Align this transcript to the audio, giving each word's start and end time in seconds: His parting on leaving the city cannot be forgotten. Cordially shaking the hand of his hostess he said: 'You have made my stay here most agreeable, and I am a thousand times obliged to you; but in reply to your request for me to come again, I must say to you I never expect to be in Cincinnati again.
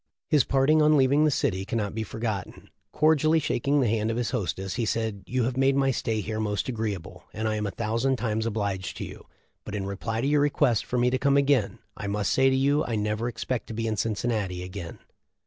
His 0.29 0.43
parting 0.43 0.81
on 0.81 0.97
leaving 0.97 1.25
the 1.25 1.29
city 1.29 1.63
cannot 1.63 1.93
be 1.93 2.01
forgotten. 2.01 2.71
Cordially 2.91 3.37
shaking 3.37 3.81
the 3.81 3.87
hand 3.87 4.09
of 4.09 4.17
his 4.17 4.31
hostess 4.31 4.73
he 4.73 4.83
said: 4.83 5.21
'You 5.27 5.43
have 5.43 5.55
made 5.55 5.75
my 5.75 5.91
stay 5.91 6.21
here 6.21 6.39
most 6.39 6.67
agreeable, 6.67 7.25
and 7.33 7.47
I 7.47 7.53
am 7.55 7.67
a 7.67 7.69
thousand 7.69 8.15
times 8.15 8.47
obliged 8.47 8.97
to 8.97 9.03
you; 9.05 9.27
but 9.63 9.75
in 9.75 9.85
reply 9.85 10.21
to 10.21 10.25
your 10.27 10.41
request 10.41 10.85
for 10.85 10.97
me 10.97 11.11
to 11.11 11.19
come 11.19 11.37
again, 11.37 11.77
I 11.95 12.07
must 12.07 12.33
say 12.33 12.49
to 12.49 12.55
you 12.55 12.83
I 12.83 12.95
never 12.95 13.27
expect 13.27 13.67
to 13.67 13.75
be 13.75 13.85
in 13.85 13.95
Cincinnati 13.95 14.63
again. 14.63 14.97